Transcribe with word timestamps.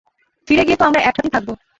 ফিরে 0.47 0.63
গিয়ে 0.63 0.77
তো 0.77 0.83
আমরা 0.85 1.01
এক 1.01 1.15
সাথেই 1.17 1.33
থাকবো? 1.35 1.53